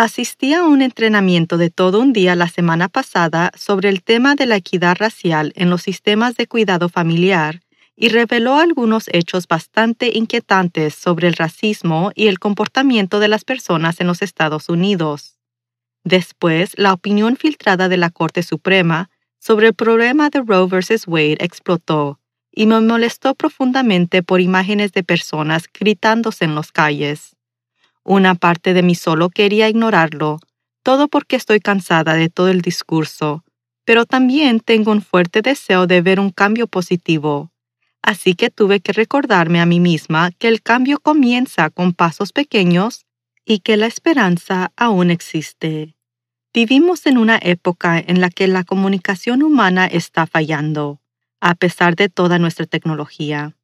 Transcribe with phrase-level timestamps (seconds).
[0.00, 4.46] Asistí a un entrenamiento de todo un día la semana pasada sobre el tema de
[4.46, 7.60] la equidad racial en los sistemas de cuidado familiar
[7.96, 14.00] y reveló algunos hechos bastante inquietantes sobre el racismo y el comportamiento de las personas
[14.00, 15.36] en los Estados Unidos.
[16.02, 21.08] Después, la opinión filtrada de la Corte Suprema sobre el problema de Roe vs.
[21.08, 22.18] Wade explotó
[22.50, 27.36] y me molestó profundamente por imágenes de personas gritándose en las calles.
[28.04, 30.38] Una parte de mí solo quería ignorarlo,
[30.82, 33.44] todo porque estoy cansada de todo el discurso,
[33.84, 37.50] pero también tengo un fuerte deseo de ver un cambio positivo.
[38.02, 43.04] Así que tuve que recordarme a mí misma que el cambio comienza con pasos pequeños
[43.44, 45.94] y que la esperanza aún existe.
[46.54, 51.00] Vivimos en una época en la que la comunicación humana está fallando,
[51.40, 53.54] a pesar de toda nuestra tecnología.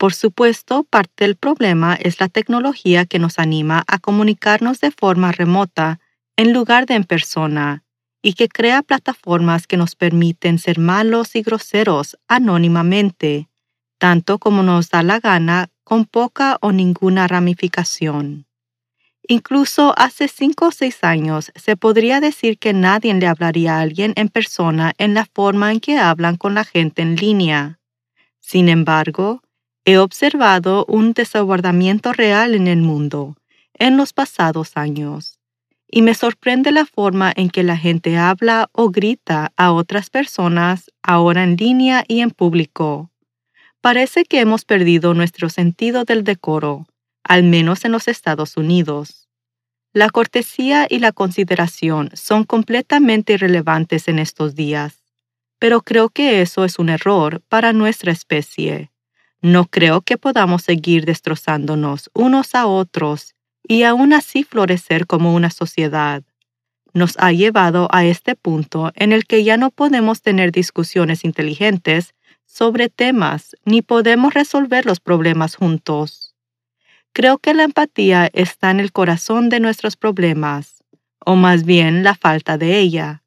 [0.00, 5.30] Por supuesto, parte del problema es la tecnología que nos anima a comunicarnos de forma
[5.30, 6.00] remota
[6.38, 7.84] en lugar de en persona
[8.22, 13.50] y que crea plataformas que nos permiten ser malos y groseros anónimamente,
[13.98, 18.46] tanto como nos da la gana con poca o ninguna ramificación.
[19.28, 24.14] Incluso hace cinco o seis años se podría decir que nadie le hablaría a alguien
[24.16, 27.80] en persona en la forma en que hablan con la gente en línea.
[28.38, 29.42] Sin embargo,
[29.84, 33.36] He observado un desabordamiento real en el mundo
[33.74, 35.38] en los pasados años
[35.90, 40.90] y me sorprende la forma en que la gente habla o grita a otras personas
[41.02, 43.10] ahora en línea y en público.
[43.80, 46.86] Parece que hemos perdido nuestro sentido del decoro,
[47.24, 49.28] al menos en los Estados Unidos.
[49.92, 55.02] La cortesía y la consideración son completamente irrelevantes en estos días,
[55.58, 58.90] pero creo que eso es un error para nuestra especie.
[59.42, 63.34] No creo que podamos seguir destrozándonos unos a otros
[63.66, 66.22] y aún así florecer como una sociedad.
[66.92, 72.14] Nos ha llevado a este punto en el que ya no podemos tener discusiones inteligentes
[72.44, 76.34] sobre temas ni podemos resolver los problemas juntos.
[77.12, 80.84] Creo que la empatía está en el corazón de nuestros problemas,
[81.24, 83.22] o más bien la falta de ella.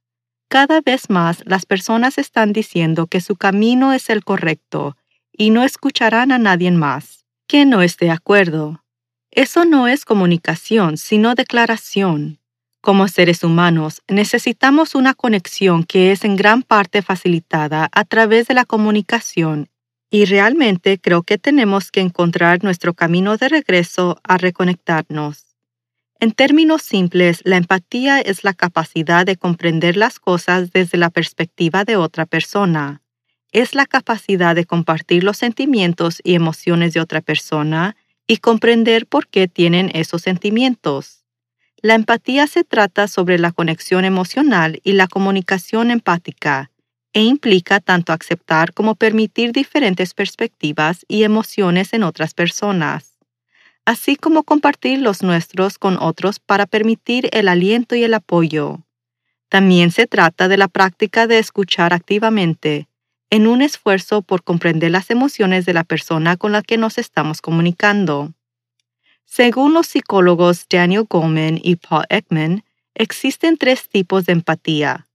[0.48, 4.96] Cada vez más las personas están diciendo que su camino es el correcto
[5.36, 8.84] y no escucharán a nadie más que no esté de acuerdo.
[9.30, 12.40] Eso no es comunicación, sino declaración.
[12.82, 18.54] Como seres humanos, necesitamos una conexión que es en gran parte facilitada a través de
[18.54, 19.70] la comunicación
[20.10, 25.56] y realmente creo que tenemos que encontrar nuestro camino de regreso a reconectarnos.
[26.20, 31.84] En términos simples, la empatía es la capacidad de comprender las cosas desde la perspectiva
[31.86, 33.03] de otra persona
[33.54, 37.96] es la capacidad de compartir los sentimientos y emociones de otra persona
[38.28, 41.24] y comprender por qué tienen esos sentimientos.
[41.78, 46.72] La empatía se trata sobre la conexión emocional y la comunicación empática
[47.14, 53.20] e implica tanto aceptar como permitir diferentes perspectivas y emociones en otras personas,
[53.86, 58.80] así como compartir los nuestros con otros para permitir el aliento y el apoyo.
[59.50, 62.88] También se trata de la práctica de escuchar activamente,
[63.34, 67.42] en un esfuerzo por comprender las emociones de la persona con la que nos estamos
[67.42, 68.32] comunicando.
[69.26, 72.64] Según los psicólogos Daniel Goleman y Paul Ekman,
[72.94, 75.08] existen tres tipos de empatía,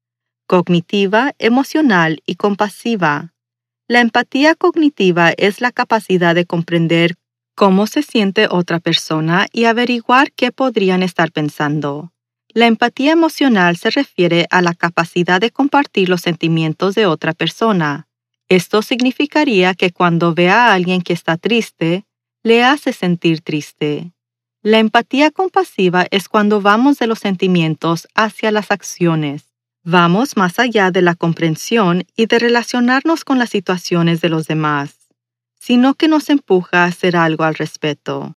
[0.49, 3.35] cognitiva, emocional y compasiva.
[3.87, 7.15] La empatía cognitiva es la capacidad de comprender
[7.55, 12.12] cómo se siente otra persona y averiguar qué podrían estar pensando.
[12.49, 18.07] La empatía emocional se refiere a la capacidad de compartir los sentimientos de otra persona.
[18.48, 22.04] Esto significaría que cuando ve a alguien que está triste,
[22.42, 24.12] le hace sentir triste.
[24.62, 29.54] La empatía compasiva es cuando vamos de los sentimientos hacia las acciones.
[29.84, 35.08] Vamos más allá de la comprensión y de relacionarnos con las situaciones de los demás,
[35.58, 38.34] sino que nos empuja a hacer algo al respecto.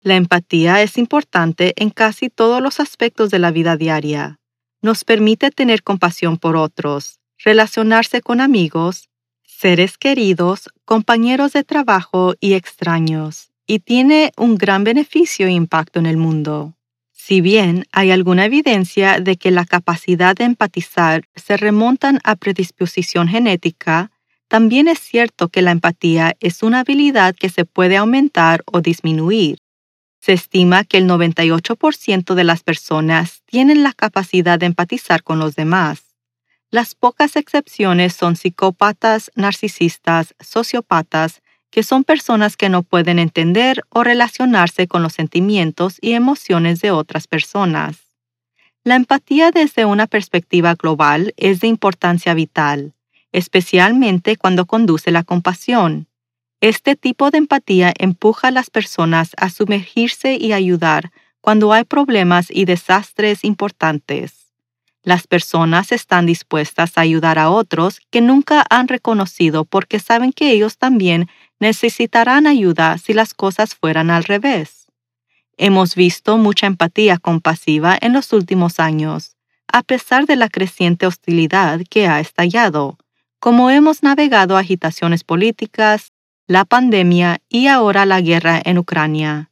[0.00, 4.38] La empatía es importante en casi todos los aspectos de la vida diaria.
[4.80, 9.07] Nos permite tener compasión por otros, relacionarse con amigos,
[9.60, 16.06] seres queridos, compañeros de trabajo y extraños, y tiene un gran beneficio e impacto en
[16.06, 16.74] el mundo.
[17.12, 23.26] Si bien hay alguna evidencia de que la capacidad de empatizar se remontan a predisposición
[23.26, 24.12] genética,
[24.46, 29.58] también es cierto que la empatía es una habilidad que se puede aumentar o disminuir.
[30.20, 35.56] Se estima que el 98% de las personas tienen la capacidad de empatizar con los
[35.56, 36.07] demás.
[36.70, 44.04] Las pocas excepciones son psicópatas, narcisistas, sociópatas, que son personas que no pueden entender o
[44.04, 48.08] relacionarse con los sentimientos y emociones de otras personas.
[48.84, 52.92] La empatía desde una perspectiva global es de importancia vital,
[53.32, 56.06] especialmente cuando conduce la compasión.
[56.60, 62.48] Este tipo de empatía empuja a las personas a sumergirse y ayudar cuando hay problemas
[62.50, 64.37] y desastres importantes.
[65.08, 70.50] Las personas están dispuestas a ayudar a otros que nunca han reconocido porque saben que
[70.50, 74.88] ellos también necesitarán ayuda si las cosas fueran al revés.
[75.56, 81.80] Hemos visto mucha empatía compasiva en los últimos años, a pesar de la creciente hostilidad
[81.88, 82.98] que ha estallado,
[83.40, 86.12] como hemos navegado agitaciones políticas,
[86.46, 89.50] la pandemia y ahora la guerra en Ucrania.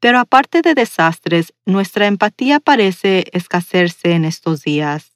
[0.00, 5.12] Pero aparte de desastres, nuestra empatía parece escasearse en estos días.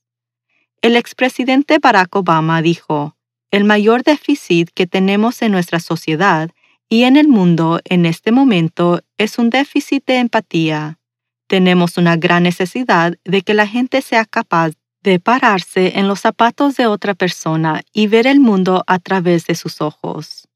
[0.81, 3.17] El expresidente Barack Obama dijo,
[3.52, 6.50] el mayor déficit que tenemos en nuestra sociedad
[6.88, 10.99] y en el mundo en este momento es un déficit de empatía.
[11.46, 16.76] Tenemos una gran necesidad de que la gente sea capaz de pararse en los zapatos
[16.76, 20.49] de otra persona y ver el mundo a través de sus ojos.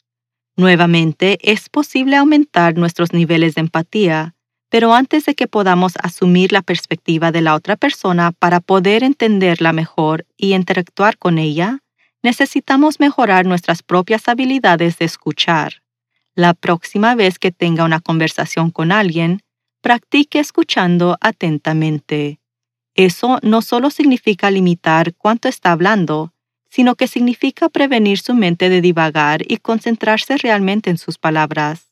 [0.56, 4.34] Nuevamente, es posible aumentar nuestros niveles de empatía,
[4.70, 9.72] pero antes de que podamos asumir la perspectiva de la otra persona para poder entenderla
[9.72, 11.80] mejor y interactuar con ella,
[12.22, 15.82] necesitamos mejorar nuestras propias habilidades de escuchar.
[16.34, 19.42] La próxima vez que tenga una conversación con alguien,
[19.82, 22.40] practique escuchando atentamente.
[22.94, 26.32] Eso no solo significa limitar cuánto está hablando,
[26.76, 31.86] sino que significa prevenir su mente de divagar y concentrarse realmente en sus palabras.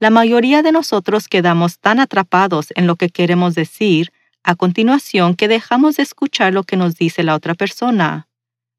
[0.00, 5.48] La mayoría de nosotros quedamos tan atrapados en lo que queremos decir a continuación que
[5.48, 8.26] dejamos de escuchar lo que nos dice la otra persona.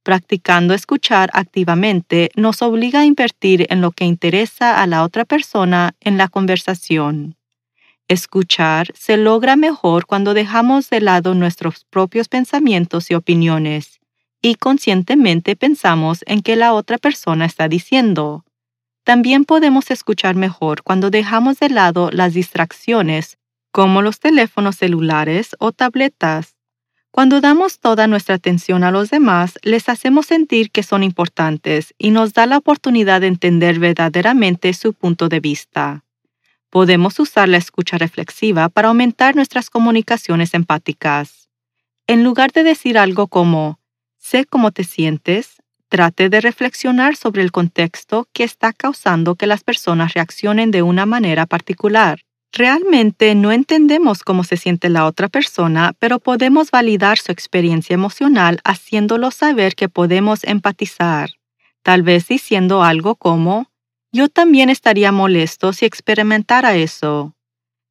[0.01, 5.93] Practicando escuchar activamente nos obliga a invertir en lo que interesa a la otra persona
[5.99, 7.35] en la conversación.
[8.07, 13.96] Escuchar se logra mejor cuando dejamos de lado nuestros propios pensamientos y opiniones
[14.41, 18.45] y conscientemente pensamos en que la otra persona está diciendo.
[19.03, 23.37] También podemos escuchar mejor cuando dejamos de lado las distracciones
[23.71, 26.57] como los teléfonos celulares o tabletas
[27.17, 32.11] cuando damos toda nuestra atención a los demás, les hacemos sentir que son importantes y
[32.11, 36.03] nos da la oportunidad de entender verdaderamente su punto de vista.
[36.69, 41.49] Podemos usar la escucha reflexiva para aumentar nuestras comunicaciones empáticas.
[42.05, 43.79] En lugar de decir algo como,
[44.27, 45.56] sé cómo te sientes,
[45.88, 51.06] trate de reflexionar sobre el contexto que está causando que las personas reaccionen de una
[51.06, 52.19] manera particular.
[52.51, 58.59] Realmente no entendemos cómo se siente la otra persona, pero podemos validar su experiencia emocional
[58.66, 61.30] haciéndolo saber que podemos empatizar,
[61.81, 63.71] tal vez diciendo algo como,
[64.11, 67.36] yo también estaría molesto si experimentara eso.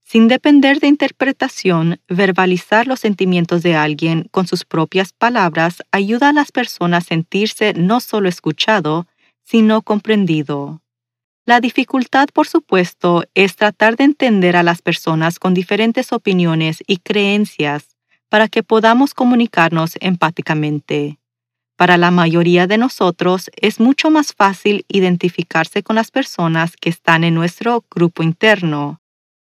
[0.08, 6.32] Sin depender de interpretación, verbalizar los sentimientos de alguien con sus propias palabras ayuda a
[6.32, 9.08] las personas a sentirse no solo escuchado,
[9.42, 10.80] sino comprendido.
[11.44, 16.98] La dificultad, por supuesto, es tratar de entender a las personas con diferentes opiniones y
[16.98, 17.96] creencias
[18.28, 21.18] para que podamos comunicarnos empáticamente.
[21.75, 27.25] Para la mayoría de nosotros es mucho más fácil identificarse con las personas que están
[27.25, 29.00] en nuestro grupo interno.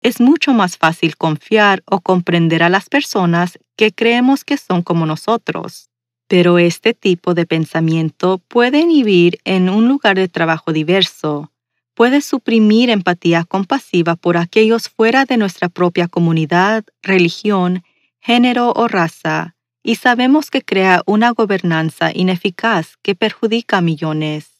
[0.01, 5.05] Es mucho más fácil confiar o comprender a las personas que creemos que son como
[5.05, 5.89] nosotros.
[6.27, 11.51] Pero este tipo de pensamiento puede inhibir en un lugar de trabajo diverso,
[11.95, 17.83] puede suprimir empatía compasiva por aquellos fuera de nuestra propia comunidad, religión,
[18.21, 24.58] género o raza, y sabemos que crea una gobernanza ineficaz que perjudica a millones.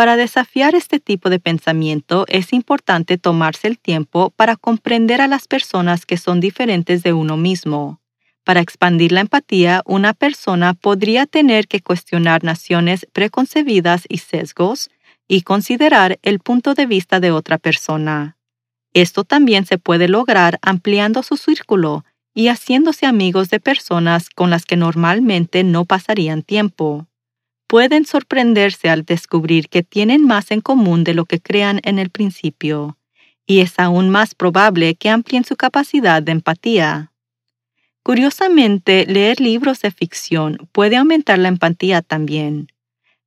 [0.00, 5.46] Para desafiar este tipo de pensamiento es importante tomarse el tiempo para comprender a las
[5.46, 8.00] personas que son diferentes de uno mismo,
[8.42, 14.88] Para expandir la empatía, una persona podría tener que cuestionar naciones preconcebidas y sesgos
[15.28, 18.38] y considerar el punto de vista de otra persona.
[18.94, 24.64] Esto también se puede lograr ampliando su círculo y haciéndose amigos de personas con las
[24.64, 27.09] que normalmente no pasarían tiempo.
[27.70, 32.10] Pueden sorprenderse al descubrir que tienen más en común de lo que crean en el
[32.10, 32.98] principio,
[33.46, 37.12] y es aún más probable que amplíen su capacidad de empatía.
[38.02, 42.72] Curiosamente, leer libros de ficción puede aumentar la empatía también.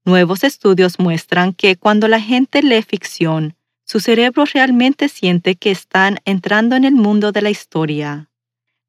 [0.03, 6.19] Nuevos estudios muestran que cuando la gente lee ficción, su cerebro realmente siente que están
[6.25, 8.29] entrando en el mundo de la historia.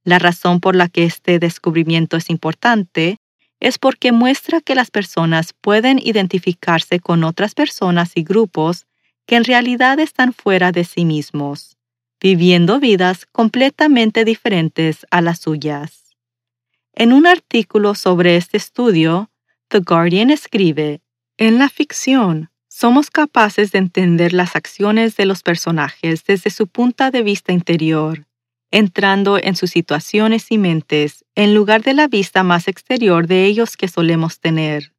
[0.02, 3.18] La razón por la que este descubrimiento es importante
[3.64, 8.84] es porque muestra que las personas pueden identificarse con otras personas y grupos
[9.24, 11.78] que en realidad están fuera de sí mismos,
[12.20, 16.14] viviendo vidas completamente diferentes a las suyas.
[16.92, 19.30] En un artículo sobre este estudio,
[19.68, 21.00] The Guardian escribe,
[21.38, 27.10] En la ficción, somos capaces de entender las acciones de los personajes desde su punto
[27.10, 28.26] de vista interior,
[28.74, 33.76] entrando en sus situaciones y mentes en lugar de la vista más exterior de ellos
[33.76, 34.92] que solemos tener.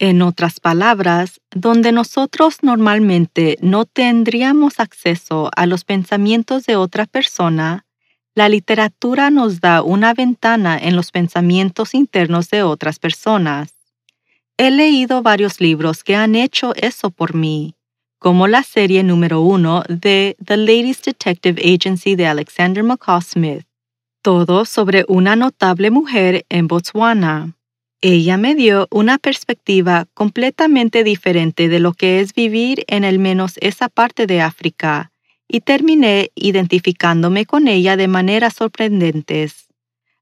[0.00, 7.86] En otras palabras, donde nosotros normalmente no tendríamos acceso a los pensamientos de otra persona,
[8.34, 13.74] la literatura nos da una ventana en los pensamientos internos de otras personas.
[14.56, 17.76] He leído varios libros que han hecho eso por mí,
[18.20, 23.64] como la serie número uno de The Ladies Detective Agency de Alexander McCall Smith,
[24.22, 27.56] todo sobre una notable mujer en Botswana.
[28.02, 33.54] Ella me dio una perspectiva completamente diferente de lo que es vivir en al menos
[33.62, 35.10] esa parte de África,
[35.48, 39.66] y terminé identificándome con ella de maneras sorprendentes.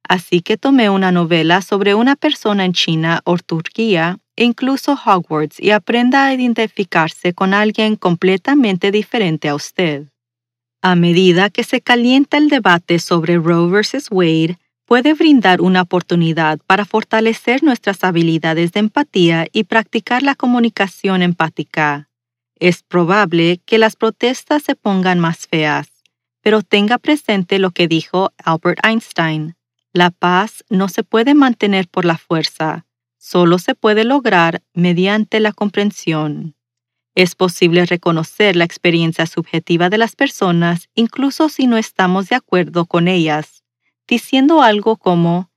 [0.08, 5.70] Así que tomé una novela sobre una persona en China o Turquía incluso Hogwarts y
[5.70, 10.08] aprenda a identificarse con alguien completamente diferente a usted.
[10.80, 14.08] A medida que se calienta el debate sobre Roe vs.
[14.10, 21.22] Wade, puede brindar una oportunidad para fortalecer nuestras habilidades de empatía y practicar la comunicación
[21.22, 22.08] empática.
[22.58, 25.88] Es probable que las protestas se pongan más feas,
[26.42, 29.56] pero tenga presente lo que dijo Albert Einstein.
[29.92, 32.86] La paz no se puede mantener por la fuerza,
[33.18, 36.54] solo se puede lograr mediante la comprensión.
[37.14, 42.86] Es posible reconocer la experiencia subjetiva de las personas incluso si no estamos de acuerdo
[42.86, 43.58] con ellas
[44.08, 45.50] diciendo algo como,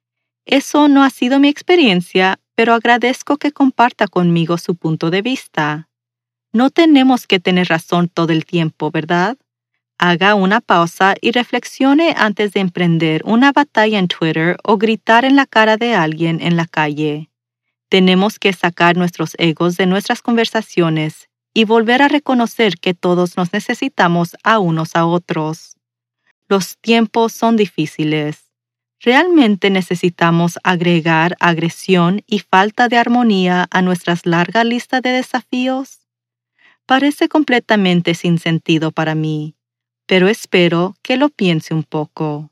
[0.46, 5.90] eso no ha sido mi experiencia, pero agradezco que comparta conmigo su punto de vista.
[6.52, 9.38] No tenemos que tener razón todo el tiempo, ¿verdad?
[9.98, 15.38] Haga una pausa y reflexione antes de emprender una batalla en Twitter o gritar en
[15.38, 17.31] la cara de alguien en la calle.
[17.92, 23.52] Tenemos que sacar nuestros egos de nuestras conversaciones y volver a reconocer que todos nos
[23.52, 25.76] necesitamos a unos a otros.
[26.48, 28.50] Los tiempos son difíciles.
[29.02, 36.08] ¿Realmente necesitamos agregar agresión y falta de armonía a nuestra larga lista de desafíos?
[36.86, 39.56] Parece completamente sin sentido para mí,
[40.06, 42.52] pero espero que lo piense un poco.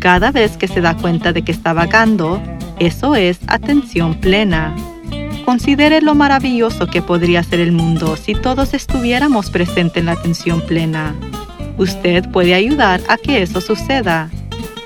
[0.00, 2.40] Cada vez que se da cuenta de que está vagando,
[2.78, 4.74] eso es atención plena.
[5.44, 10.62] Considere lo maravilloso que podría ser el mundo si todos estuviéramos presentes en la atención
[10.62, 11.14] plena.
[11.76, 14.30] Usted puede ayudar a que eso suceda.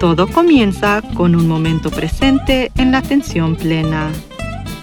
[0.01, 4.11] Todo comienza con un momento presente en la atención plena.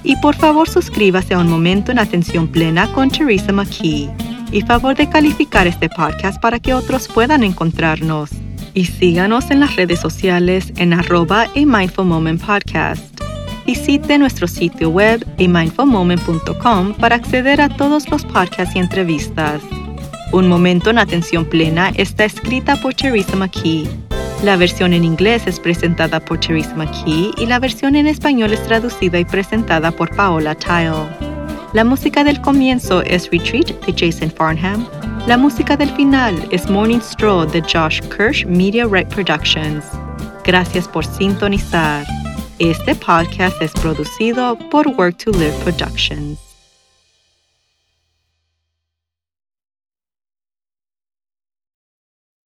[0.04, 4.10] Y por favor suscríbase a Un Momento en Atención Plena con Teresa McKee.
[4.52, 8.41] Y favor de calificar este podcast para que otros puedan encontrarnos.
[8.74, 13.04] Y síganos en las redes sociales en arroba a Mindful Moment Podcast.
[13.66, 19.62] Visite nuestro sitio web amindfulmoment.com para acceder a todos los podcasts y entrevistas.
[20.32, 23.88] Un momento en atención plena está escrita por Teresa McKee.
[24.44, 28.64] La versión en inglés es presentada por Teresa McKee y la versión en español es
[28.64, 31.06] traducida y presentada por Paola Tile.
[31.74, 34.88] La música del comienzo es Retreat de Jason Farnham
[35.28, 39.86] La música del final es Morning Stroll de Josh Kirsch Media Right Productions.
[40.44, 42.08] Gracias por sintonizar.
[42.58, 46.51] Este podcast es producido por Work to Live Productions.